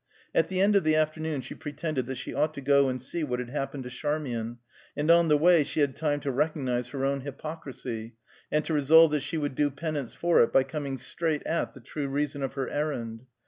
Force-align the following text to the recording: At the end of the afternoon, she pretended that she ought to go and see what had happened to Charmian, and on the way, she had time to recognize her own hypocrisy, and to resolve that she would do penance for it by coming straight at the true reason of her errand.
At 0.33 0.49
the 0.49 0.59
end 0.59 0.75
of 0.75 0.83
the 0.83 0.95
afternoon, 0.95 1.41
she 1.41 1.53
pretended 1.53 2.07
that 2.07 2.15
she 2.17 2.33
ought 2.33 2.55
to 2.55 2.59
go 2.61 2.89
and 2.89 2.99
see 2.99 3.23
what 3.23 3.37
had 3.37 3.51
happened 3.51 3.83
to 3.83 3.91
Charmian, 3.91 4.57
and 4.97 5.11
on 5.11 5.27
the 5.27 5.37
way, 5.37 5.63
she 5.63 5.79
had 5.81 5.95
time 5.95 6.19
to 6.21 6.31
recognize 6.31 6.87
her 6.87 7.05
own 7.05 7.21
hypocrisy, 7.21 8.15
and 8.51 8.65
to 8.65 8.73
resolve 8.73 9.11
that 9.11 9.19
she 9.19 9.37
would 9.37 9.53
do 9.53 9.69
penance 9.69 10.15
for 10.15 10.41
it 10.41 10.51
by 10.51 10.63
coming 10.63 10.97
straight 10.97 11.43
at 11.45 11.75
the 11.75 11.81
true 11.81 12.07
reason 12.07 12.41
of 12.41 12.53
her 12.53 12.67
errand. 12.67 13.27